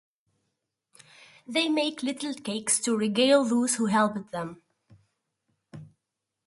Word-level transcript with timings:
They 1.45 1.69
make 1.69 2.01
little 2.01 2.33
cakes 2.33 2.79
to 2.79 2.97
regale 2.97 3.43
those 3.45 3.75
who 3.75 3.85
helped 3.85 4.31
them. 4.31 4.63